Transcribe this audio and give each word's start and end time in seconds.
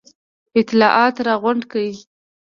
اطلاعات 0.59 1.15
را 1.25 1.33
غونډ 1.41 1.61
کړي. 1.71 1.91